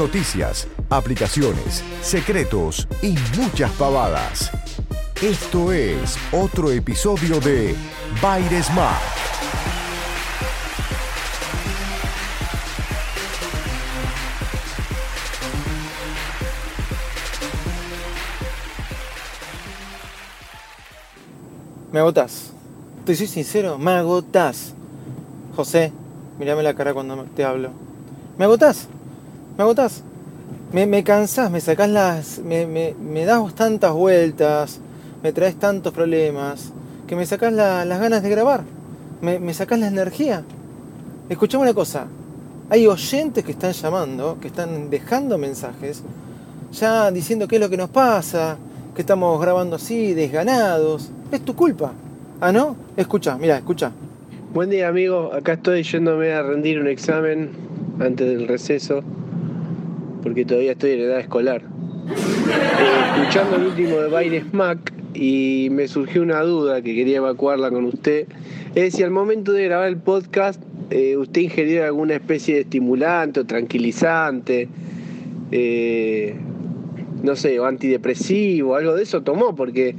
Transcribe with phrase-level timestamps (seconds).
[0.00, 4.50] Noticias, aplicaciones, secretos y muchas pavadas.
[5.20, 7.76] Esto es otro episodio de
[8.22, 8.68] Baires.
[21.92, 22.52] Me agotás.
[23.04, 24.72] Te soy sincero, me agotás.
[25.54, 25.92] José,
[26.38, 27.68] mírame la cara cuando te hablo.
[28.38, 28.88] Me agotás.
[29.60, 30.02] Me agotás.
[30.72, 32.38] Me, me cansás, me sacás las.
[32.38, 34.80] Me, das tantas vueltas,
[35.22, 36.72] me traes tantos problemas,
[37.06, 38.62] que me sacás la- las ganas de grabar.
[39.20, 40.44] Me, me sacás la energía.
[41.28, 42.06] Escuchame una cosa.
[42.70, 46.04] Hay oyentes que están llamando, que están dejando mensajes,
[46.72, 48.56] ya diciendo qué es lo que nos pasa,
[48.94, 51.10] que estamos grabando así, desganados.
[51.30, 51.92] Es tu culpa.
[52.40, 52.76] Ah, ¿no?
[52.96, 53.92] Escucha, mira, escucha.
[54.54, 57.50] Buen día amigo, acá estoy yéndome a rendir un examen
[58.00, 59.02] antes del receso,
[60.22, 61.62] porque todavía estoy en edad escolar.
[62.10, 67.70] Eh, escuchando el último de Baires Mac y me surgió una duda que quería evacuarla
[67.70, 68.26] con usted.
[68.74, 73.40] Es si al momento de grabar el podcast eh, usted ingirió alguna especie de estimulante
[73.40, 74.68] o tranquilizante,
[75.52, 76.34] eh,
[77.22, 79.94] no sé, o antidepresivo, algo de eso tomó, porque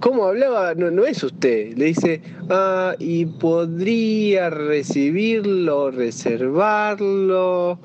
[0.00, 0.74] ¿Cómo hablaba?
[0.74, 1.76] No, no es usted.
[1.76, 7.78] Le dice, ah, y podría recibirlo, reservarlo.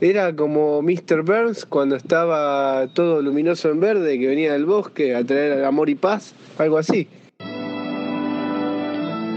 [0.00, 1.22] Era como Mr.
[1.22, 5.94] Burns cuando estaba todo luminoso en verde, que venía del bosque a traer amor y
[5.94, 7.08] paz, algo así.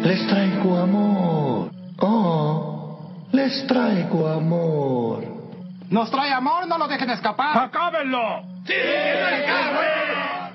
[0.03, 1.72] Les traigo amor.
[2.00, 3.00] Oh,
[3.31, 5.23] les traigo amor.
[5.90, 7.57] Nos trae amor, no lo dejen escapar.
[7.57, 8.44] ¡Acábenlo!
[8.66, 8.73] ¡Sí!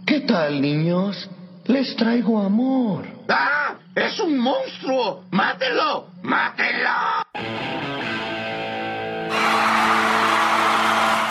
[0.04, 1.30] ¿Qué tal, niños?
[1.66, 3.04] Les traigo amor.
[3.28, 3.74] ¡Ah!
[3.94, 5.22] ¡Es un monstruo!
[5.30, 6.06] ¡Mátelo!
[6.22, 6.88] ¡Mátelo!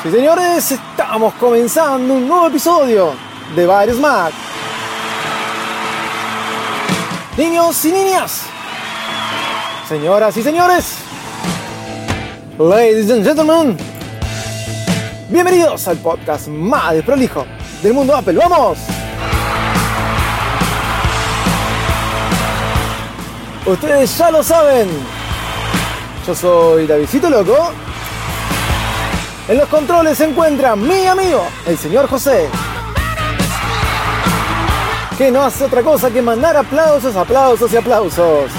[0.01, 3.13] Sí, señores, estamos comenzando un nuevo episodio
[3.55, 4.31] de Bares Mac.
[7.37, 8.43] Niños y niñas,
[9.87, 10.97] señoras y señores,
[12.57, 13.77] ladies and gentlemen,
[15.29, 17.45] bienvenidos al podcast más desprolijo
[17.81, 18.37] del mundo Apple.
[18.37, 18.77] ¡Vamos!
[23.65, 24.89] Ustedes ya lo saben.
[26.25, 27.71] Yo soy Davidcito Loco.
[29.47, 32.49] En los controles se encuentra mi amigo, el señor José.
[35.17, 38.51] Que no hace otra cosa que mandar aplausos, aplausos y aplausos.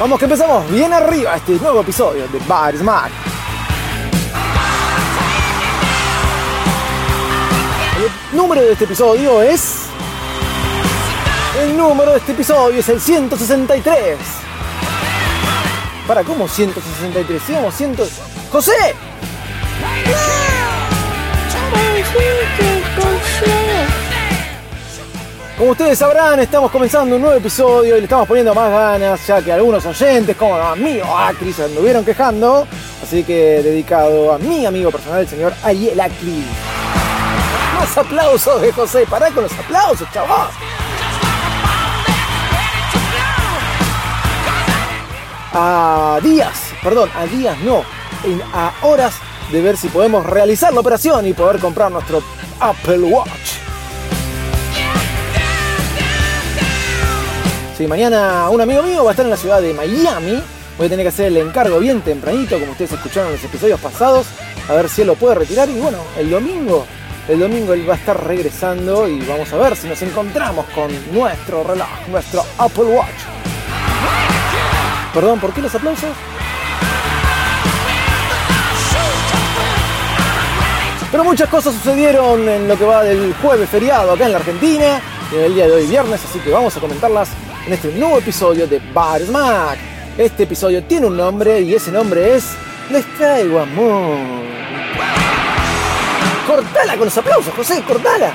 [0.00, 3.12] Vamos que empezamos bien arriba este nuevo episodio de Bar Smack.
[7.96, 9.83] El número de este episodio es...
[11.60, 14.18] El número de este episodio es el 163.
[16.06, 17.42] Para, ¿cómo 163?
[17.42, 17.96] Sigamos 100...
[18.50, 18.72] ¡José!
[25.56, 29.40] Como ustedes sabrán, estamos comenzando un nuevo episodio y le estamos poniendo más ganas, ya
[29.40, 32.66] que algunos oyentes, como a mí o Acri, se anduvieron quejando.
[33.00, 36.44] Así que dedicado a mi amigo personal, el señor Ayel Acri.
[37.78, 40.48] Más aplausos de José, pará con los aplausos, chaval.
[45.54, 47.82] A días, perdón, a días no,
[48.24, 49.14] en- a horas
[49.52, 52.22] de ver si podemos realizar la operación y poder comprar nuestro
[52.60, 53.30] Apple Watch.
[57.76, 60.42] Sí, mañana un amigo mío va a estar en la ciudad de Miami.
[60.78, 63.80] Voy a tener que hacer el encargo bien tempranito, como ustedes escucharon en los episodios
[63.80, 64.26] pasados,
[64.68, 65.68] a ver si él lo puede retirar.
[65.68, 66.84] Y bueno, el domingo,
[67.28, 70.90] el domingo él va a estar regresando y vamos a ver si nos encontramos con
[71.12, 73.43] nuestro reloj, nuestro Apple Watch.
[75.14, 76.10] Perdón, ¿por qué los aplausos?
[81.12, 85.00] Pero muchas cosas sucedieron en lo que va del jueves feriado acá en la Argentina
[85.32, 87.28] en el día de hoy viernes, así que vamos a comentarlas
[87.66, 89.78] en este nuevo episodio de Bar Smack.
[90.18, 92.50] Este episodio tiene un nombre y ese nombre es
[92.90, 94.18] Les traigo amor.
[96.46, 98.32] Cortala con los aplausos, José, cortala.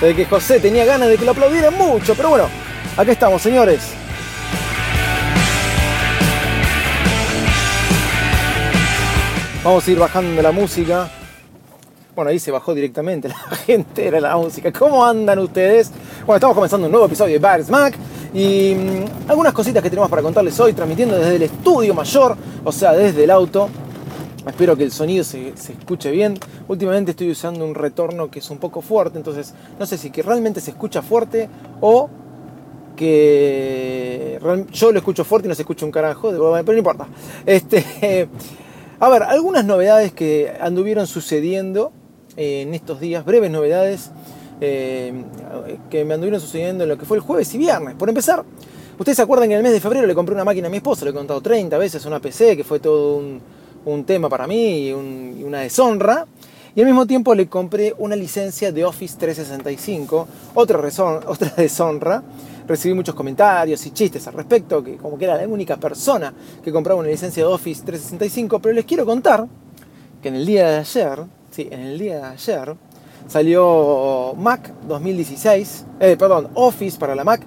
[0.00, 2.48] Ve que José tenía ganas de que lo aplaudieran mucho, pero bueno,
[2.96, 3.80] acá estamos, señores.
[9.64, 11.10] Vamos a ir bajando la música.
[12.14, 14.70] Bueno, ahí se bajó directamente la gente, era la música.
[14.70, 15.90] ¿Cómo andan ustedes?
[16.26, 17.96] Bueno, estamos comenzando un nuevo episodio de Bar Smack
[18.34, 22.70] y mm, algunas cositas que tenemos para contarles hoy, transmitiendo desde el estudio mayor, o
[22.70, 23.70] sea, desde el auto.
[24.46, 26.38] Espero que el sonido se, se, escuche bien.
[26.68, 30.22] Últimamente estoy usando un retorno que es un poco fuerte, entonces no sé si que
[30.22, 31.48] realmente se escucha fuerte
[31.80, 32.08] o
[32.96, 34.40] que
[34.72, 37.06] yo lo escucho fuerte y no se escucha un carajo, pero no importa.
[37.44, 38.28] Este,
[39.00, 41.92] a ver, algunas novedades que anduvieron sucediendo
[42.36, 44.10] en estos días, breves novedades
[44.60, 45.12] eh,
[45.90, 47.94] que me anduvieron sucediendo en lo que fue el jueves y viernes.
[47.94, 48.44] Por empezar,
[48.98, 50.78] ustedes se acuerdan que en el mes de febrero le compré una máquina a mi
[50.78, 53.40] esposa, le he contado 30 veces una PC, que fue todo un,
[53.86, 56.26] un tema para mí y, un, y, una deshonra.
[56.74, 62.22] Y al mismo tiempo le compré una licencia de Office 365, otra, razón, otra deshonra.
[62.66, 66.72] Recibí muchos comentarios y chistes al respecto, que como que era la única persona que
[66.72, 69.46] compraba una licencia de Office 365, pero les quiero contar
[70.20, 72.74] que en el día de ayer, sí, en el día de ayer,
[73.28, 77.42] salió Mac 2016, eh, perdón, Office para la Mac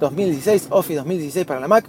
[0.00, 1.84] 2016, Office 2016 para la Mac,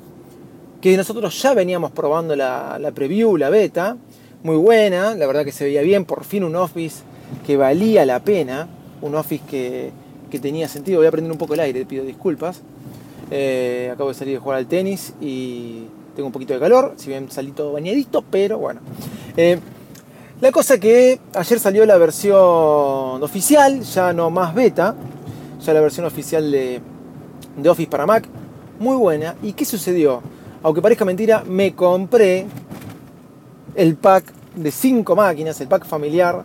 [0.86, 3.98] que nosotros ya veníamos probando la, la, preview, la beta,
[4.44, 7.02] muy buena, la verdad que se veía bien, por fin un Office
[7.44, 8.68] que valía la pena,
[9.02, 9.90] un Office que,
[10.30, 12.62] que tenía sentido, voy a prender un poco el aire, pido disculpas,
[13.32, 15.86] eh, acabo de salir de jugar al tenis y
[16.16, 18.82] tengo un poquito de calor, si bien salí todo bañadito, pero bueno.
[19.38, 19.58] Eh,
[20.40, 24.94] la cosa que ayer salió la versión oficial, ya no más beta,
[25.66, 26.80] ya la versión oficial de,
[27.58, 28.28] de Office para Mac,
[28.78, 29.36] muy buena.
[29.42, 30.22] ¿Y qué sucedió?
[30.66, 32.48] Aunque parezca mentira, me compré
[33.76, 34.26] el pack
[34.56, 36.42] de 5 máquinas, el pack familiar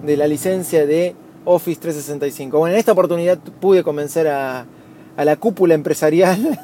[0.00, 2.56] de la licencia de Office 365.
[2.56, 4.64] Bueno, en esta oportunidad pude convencer a,
[5.16, 6.56] la cúpula empresarial,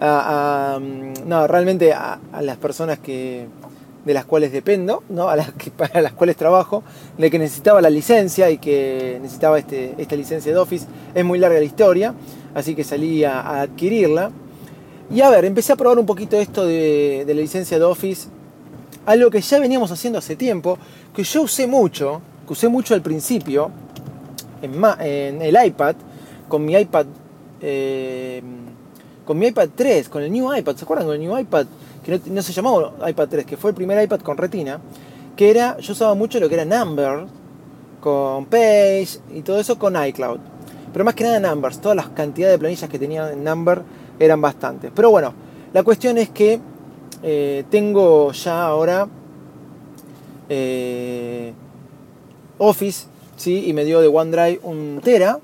[1.26, 3.48] no, realmente a, las personas que,
[4.04, 5.28] de las cuales dependo, ¿no?
[5.28, 6.84] a, las que, para las cuales trabajo,
[7.18, 10.86] de que necesitaba la licencia y que necesitaba este, esta licencia de Office.
[11.16, 12.14] Es muy larga la historia,
[12.54, 14.30] así que salí a, adquirirla.
[15.10, 18.28] Y a ver, empecé a probar un poquito esto de, de, la licencia de Office,
[19.06, 20.78] algo que ya veníamos haciendo hace tiempo,
[21.14, 23.70] que yo usé mucho, que usé mucho al principio,
[24.62, 25.94] en, el iPad,
[26.48, 27.06] con mi iPad,
[27.60, 28.42] eh,
[29.24, 31.06] con mi iPad 3, con el New iPad, ¿se acuerdan?
[31.06, 31.66] Con el New iPad
[32.04, 34.80] que no, se llamó iPad 3, que fue el primer iPad con retina,
[35.36, 37.26] que era, yo usaba mucho lo que era Number,
[38.00, 40.38] con Page y todo eso con iCloud.
[40.92, 43.82] Pero más que nada Numbers, todas las cantidades de planillas que tenía en Number
[44.18, 44.90] eran bastantes.
[44.94, 45.32] Pero bueno,
[45.72, 46.60] la cuestión es que
[47.22, 49.08] eh, tengo ya ahora
[50.48, 51.52] eh,
[52.58, 53.64] Office, ¿sí?
[53.66, 55.38] y me dio de OneDrive un tera,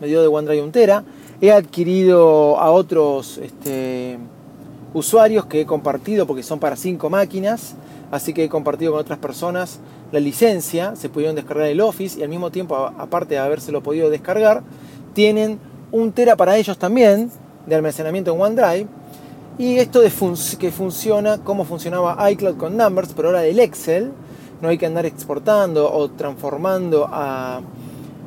[0.00, 1.04] me dio de OneDrive un tera.
[1.40, 3.38] He adquirido a otros...
[3.38, 4.18] Este,
[4.96, 7.74] usuarios que he compartido porque son para cinco máquinas,
[8.10, 9.78] así que he compartido con otras personas
[10.10, 14.08] la licencia, se pudieron descargar el Office y al mismo tiempo, aparte de habérselo podido
[14.08, 14.62] descargar,
[15.12, 15.58] tienen
[15.92, 17.30] un tera para ellos también
[17.66, 18.86] de almacenamiento en OneDrive.
[19.58, 24.12] Y esto de fun que funciona como funcionaba iCloud con Numbers, pero ahora el Excel,
[24.60, 27.60] no hay que andar exportando o transformando a,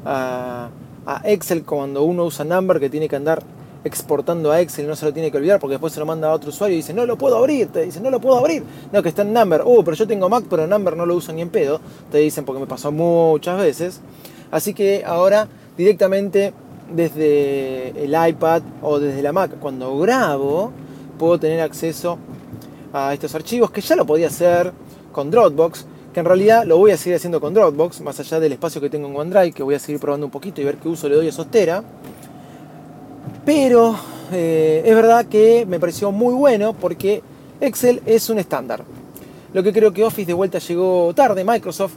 [0.06, 0.70] a,
[1.06, 3.42] a Excel cuando uno usa Number que tiene que andar
[3.84, 6.34] exportando a Excel no se lo tiene que olvidar porque después se lo manda a
[6.34, 9.02] otro usuario y dice no lo puedo abrir, te dicen no lo puedo abrir, no
[9.02, 11.42] que está en Number, uh, pero yo tengo Mac pero Number no lo uso ni
[11.42, 11.80] en pedo,
[12.12, 14.02] te dicen porque me pasó muchas veces,
[14.52, 15.48] así que ahora
[15.78, 16.54] directamente
[16.96, 20.72] desde el iPad o desde la Mac cuando grabo
[21.18, 22.18] puedo tener acceso
[22.94, 24.72] a estos archivos que ya lo podía hacer
[25.12, 28.54] con Dropbox, que en realidad lo voy a seguir haciendo con Dropbox, más allá del
[28.54, 30.90] espacio que tengo en OneDrive, que voy a seguir probando un poquito y ver qué
[30.90, 31.84] uso le doy a Sostera.
[33.46, 33.96] Pero
[34.32, 37.22] eh, es verdad que me pareció muy bueno porque
[37.62, 38.84] Excel es un estándar.
[39.54, 41.94] Lo que creo que Office de vuelta llegó tarde, Microsoft,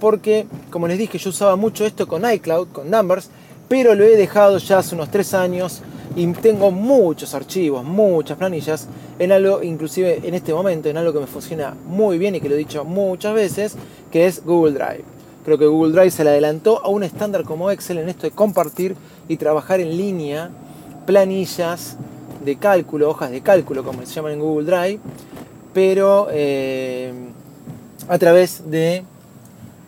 [0.00, 3.30] porque como les dije yo usaba mucho esto con iCloud, con Numbers,
[3.68, 5.82] pero lo he dejado ya hace unos 3 años
[6.14, 11.20] y tengo muchos archivos, muchas planillas en algo, inclusive en este momento, en algo que
[11.20, 13.76] me funciona muy bien y que lo he dicho muchas veces,
[14.10, 15.04] que es Google Drive.
[15.44, 18.32] Creo que Google Drive se le adelantó a un estándar como Excel en esto de
[18.32, 18.96] compartir
[19.28, 20.50] y trabajar en línea
[21.06, 21.96] planillas
[22.44, 25.00] de cálculo, hojas de cálculo como se llaman en Google Drive,
[25.72, 27.12] pero eh,
[28.08, 29.04] a través de,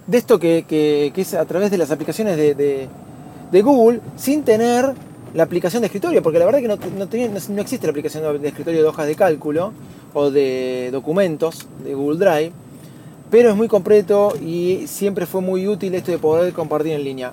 [0.06, 2.88] de esto que, que, que, es a través de las aplicaciones de,
[3.50, 4.93] de, Google sin tener
[5.35, 8.83] la aplicación de escritorio, porque la verdad que no, no, existe la aplicación de escritorio
[8.83, 9.73] de hojas de cálculo
[10.14, 12.52] o de documentos de Google Drive,
[13.31, 17.33] pero es muy completo y siempre fue muy útil esto de poder compartir en línea.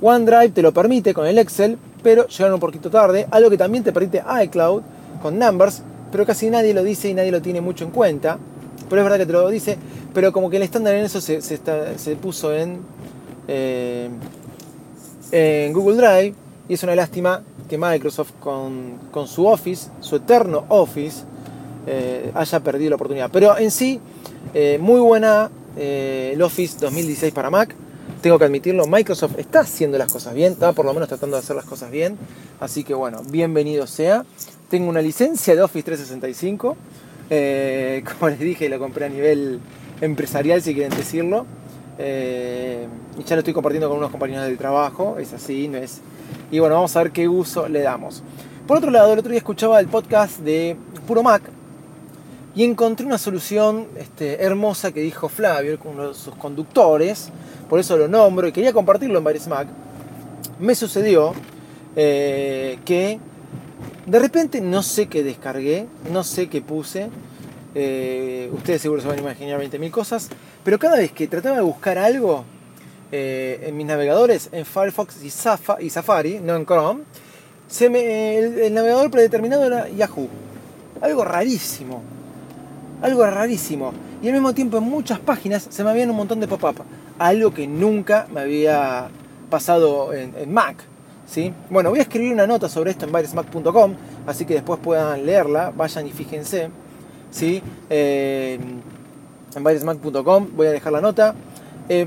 [0.00, 3.26] OneDrive te lo permite con el Excel, pero llegaron un poquito tarde.
[3.30, 4.82] Algo que también te permite iCloud
[5.22, 5.82] con Numbers,
[6.12, 8.38] pero casi nadie lo dice y nadie lo tiene mucho en cuenta.
[8.88, 9.78] Pero es verdad que te lo dice,
[10.12, 12.80] pero como que el estándar en eso se, puso en,
[13.48, 14.08] eh,
[15.30, 16.34] en Google Drive
[16.68, 21.24] y es una lástima que Microsoft con, su Office, su eterno Office,
[21.86, 23.30] eh, haya perdido la oportunidad.
[23.32, 24.00] Pero en sí,
[24.54, 27.74] eh, muy buena el Office 2016 para Mac
[28.26, 31.42] tengo que admitirlo, Microsoft está haciendo las cosas bien, está por lo menos tratando de
[31.42, 32.16] hacer las cosas bien.
[32.58, 34.24] Así que bueno, bienvenido sea.
[34.68, 36.76] Tengo una licencia de Office 365.
[37.30, 39.60] Eh, como les dije, lo compré a nivel
[40.00, 41.46] empresarial, si quieren decirlo.
[41.98, 42.86] Eh,
[43.18, 45.16] y ya lo estoy compartiendo con unos compañeros de trabajo.
[45.18, 46.00] Es así, no es.
[46.50, 48.22] Y bueno, vamos a ver qué uso le damos.
[48.66, 50.76] Por otro lado, el otro día escuchaba el podcast de
[51.06, 51.42] Puro Mac
[52.54, 57.30] y encontré una solución este, hermosa que dijo Flavio, uno de sus conductores
[57.68, 59.68] por eso lo nombro y quería compartirlo en varios Mac,
[60.60, 61.34] me sucedió
[61.96, 63.18] eh, que
[64.06, 67.08] de repente no sé qué descargué, no sé qué puse,
[67.74, 70.30] eh, ustedes seguro se van a imaginar 20.000 cosas,
[70.66, 72.42] pero cada vez que trataba de buscar algo
[73.12, 77.04] eh, en mis navegadores, en Firefox y, Safari, no en Chrome,
[77.68, 80.28] se me, el navegador predeterminado era Yahoo.
[81.00, 82.02] Algo rarísimo.
[83.00, 83.92] Algo rarísimo.
[84.20, 86.82] Y al mismo tiempo en muchas páginas se me habían un montón de pop-up
[87.16, 89.06] algo que nunca me había
[89.48, 90.78] pasado en, Mac.
[91.28, 91.54] ¿sí?
[91.70, 93.94] Bueno, voy a escribir una nota sobre esto en virusmac.com,
[94.26, 96.70] así que después puedan leerla, vayan y fíjense.
[97.30, 97.62] ¿sí?
[97.88, 98.58] Eh,
[99.56, 101.34] en virusmac.com voy a dejar la nota.
[101.88, 102.06] Eh,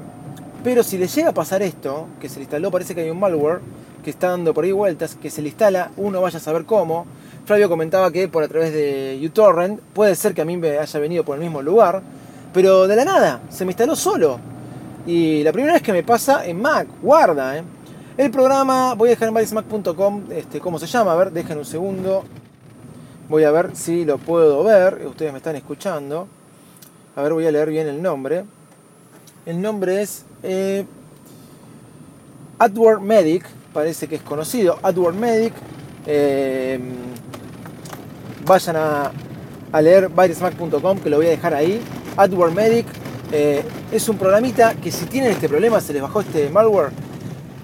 [0.63, 3.19] pero si le llega a pasar esto, que se le instaló, parece que hay un
[3.19, 3.59] malware
[4.03, 7.05] que está dando por ahí vueltas, que se le instala, uno vaya a saber cómo.
[7.45, 10.99] Flavio comentaba que por a través de uTorrent, puede ser que a mí me haya
[10.99, 12.01] venido por el mismo lugar,
[12.53, 14.39] pero de la nada, se me instaló solo.
[15.07, 17.63] Y la primera vez que me pasa en Mac, guarda, ¿eh?
[18.17, 21.65] El programa, voy a dejar en variosmac.com este, cómo se llama, a ver, dejen un
[21.65, 22.25] segundo.
[23.29, 26.27] Voy a ver si lo puedo ver, ustedes me están escuchando.
[27.19, 28.45] A ver, voy a leer bien el nombre.
[29.45, 30.85] El nombre es eh,
[33.01, 34.79] Medic, parece que es conocido.
[34.81, 35.53] AdWord Medic.
[36.05, 36.79] Eh,
[38.45, 39.11] vayan a,
[39.69, 41.81] a leer virusmac.com, que lo voy a dejar ahí.
[42.15, 42.85] AdWord Medic
[43.33, 46.91] eh, es un programita que si tienen este problema, se les bajó este malware,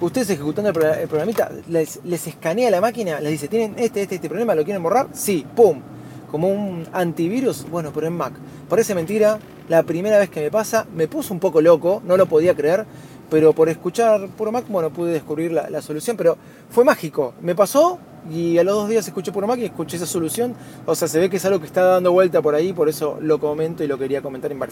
[0.02, 1.98] ustedes ejecutando el, programita, les,
[2.28, 4.54] escanea la máquina, les dice, ¿tienen este, este, este problema?
[4.54, 5.08] ¿Lo quieren borrar?
[5.14, 5.95] Sí, ¡pum!
[6.32, 8.34] Como un antivirus, bueno, pero en Mac.
[8.70, 9.40] Parece mentira,
[9.70, 12.86] la primera vez que me pasa, me puso un poco loco, no lo podía creer,
[13.30, 16.38] pero por escuchar puro Mac, bueno, pude descubrir la, solución, pero
[16.70, 17.34] fue mágico.
[17.42, 18.00] Me pasó
[18.32, 20.56] y a los dos días escuché puro Mac y escuché esa solución.
[20.86, 23.18] O sea, se ve que es algo que está dando vuelta por ahí, por eso
[23.22, 24.72] lo comento y lo quería comentar en Mac.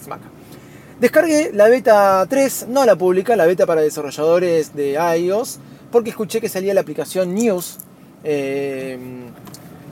[1.00, 5.58] Descargué la beta 3, no la pública, la beta para desarrolladores de iOS,
[5.90, 7.78] porque escuché que salía la aplicación News,
[8.22, 8.96] eh,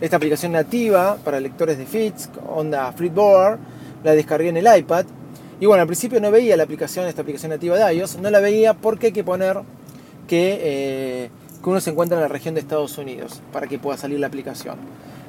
[0.02, 3.58] esta aplicación nativa para lectores de feeds, onda Flipboard,
[4.02, 5.06] la descargué en el iPad.
[5.60, 8.40] Y bueno, al principio no veía la aplicación, esta aplicación nativa de iOS, no la
[8.40, 9.60] veía porque hay que poner
[10.26, 11.30] que, eh,
[11.62, 14.26] que uno se encuentra en la región de Estados Unidos para que pueda salir la
[14.26, 14.76] aplicación.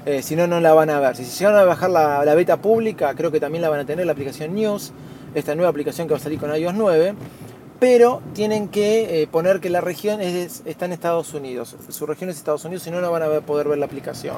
[0.08, 1.16] Eh, si no, no la van a ver.
[1.16, 3.86] Si se llegan a bajar la, la beta pública, creo que también la van a
[3.86, 4.92] tener la aplicación News
[5.36, 7.14] esta nueva aplicación que va a salir con iOS 9,
[7.84, 11.76] pero tienen que eh, poner que la región está en Estados Unidos.
[11.90, 14.38] Su región es Estados Unidos, si no, no van a poder ver la aplicación.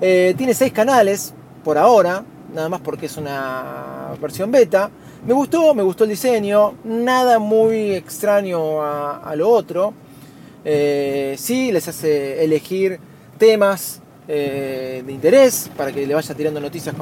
[0.00, 2.22] Eh, tiene seis canales por ahora,
[2.54, 4.88] nada más porque es una versión beta.
[5.26, 9.92] Me gustó, me gustó el diseño, nada muy extraño a, lo otro.
[10.64, 13.00] Eh, sí, les hace elegir
[13.38, 16.94] temas de interés para que le vaya tirando noticias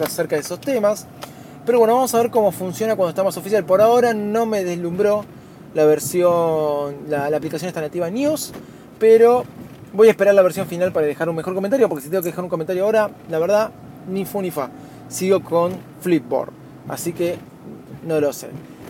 [0.00, 1.06] acerca de esos temas.
[1.64, 3.64] Pero bueno, vamos a ver cómo funciona cuando está más oficial.
[3.64, 5.24] Por ahora no me deslumbró
[5.74, 8.52] la versión, la, aplicación esta nativa News,
[8.98, 9.44] pero
[9.92, 12.30] voy a esperar la versión final para dejar un mejor comentario, porque si tengo que
[12.30, 13.70] dejar un comentario ahora, la verdad,
[14.08, 14.70] ni fu ni fa.
[15.08, 16.50] Sigo con Flipboard,
[16.88, 17.36] así que
[18.06, 18.48] no lo sé.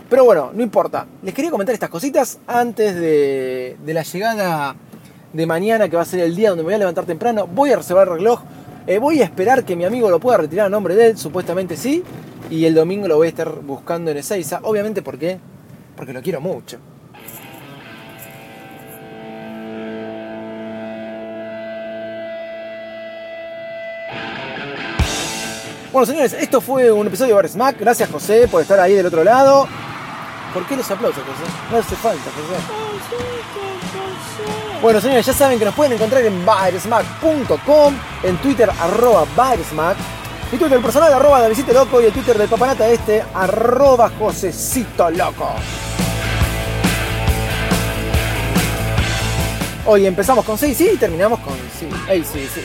[0.08, 1.06] Pero bueno, no importa.
[1.22, 4.76] Les quería comentar estas cositas antes de, la llegada
[5.32, 7.46] de mañana, que va a ser el día donde me voy a levantar temprano.
[7.46, 8.40] Voy a reservar el reloj.
[8.86, 11.76] Eh, voy a esperar que mi amigo lo pueda retirar a nombre de él, supuestamente
[11.76, 12.02] sí.
[12.52, 14.60] Y el domingo lo voy a estar buscando en Ezeiza.
[14.64, 15.38] Obviamente, ¿por qué?
[15.96, 16.76] Porque lo quiero mucho.
[25.90, 27.80] Bueno, señores, esto fue un episodio de Bar Smack.
[27.80, 29.66] Gracias, José, por estar ahí del otro lado.
[30.52, 31.50] ¿Por qué los aplausos, José?
[31.70, 32.60] No hace falta, José.
[34.82, 37.94] Bueno, señores, ya saben que nos pueden encontrar en baresmack.com,
[38.24, 39.96] en Twitter, arroba baresmack
[40.52, 45.48] mi Twitter personal, arroba Davidito Loco, y el Twitter del Papanata este, arroba Josecito Loco.
[49.86, 52.60] Hoy empezamos con sí, sí y terminamos con sí, hey, sí, sí.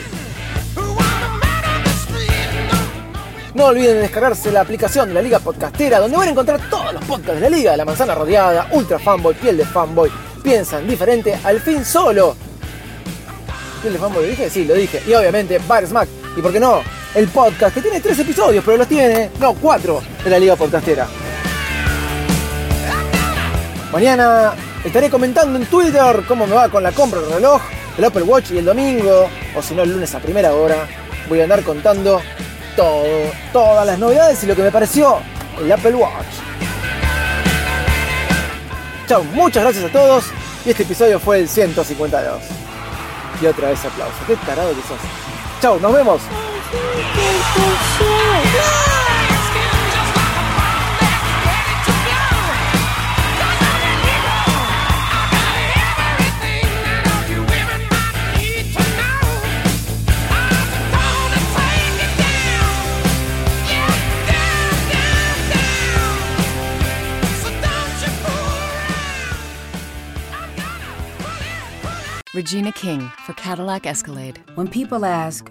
[3.54, 7.02] No olviden descargarse la aplicación de la Liga Podcastera, donde van a encontrar todos los
[7.06, 11.58] podcasts de la Liga, la manzana rodeada, Ultra Fanboy, Piel de Fanboy, Piensan diferente, al
[11.58, 12.36] fin solo.
[13.80, 14.50] ¿Piel de Fanboy lo dije?
[14.50, 15.02] Sí, lo dije.
[15.06, 16.08] Y obviamente Bar Smack.
[16.36, 16.82] Y por qué no,
[17.14, 21.06] el podcast que tiene tres episodios, pero los tiene, no, cuatro de la Liga Podcastera.
[23.92, 24.52] Mañana
[24.84, 27.62] estaré comentando en Twitter cómo me va con la compra del reloj,
[27.96, 30.86] el Apple Watch y el domingo, o si no el lunes a primera hora,
[31.28, 32.20] voy a andar contando
[32.76, 33.04] todo,
[33.52, 35.18] todas las novedades y lo que me pareció
[35.60, 36.26] el Apple Watch.
[39.08, 40.24] Chao, muchas gracias a todos
[40.64, 42.42] y este episodio fue el 152.
[43.40, 44.98] Y otra vez aplauso, qué tarado que sos.
[45.62, 46.20] Chao, nos vemos.
[72.38, 74.40] Regina King for Cadillac Escalade.
[74.54, 75.50] When people ask,